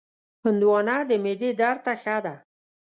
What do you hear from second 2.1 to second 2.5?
ده.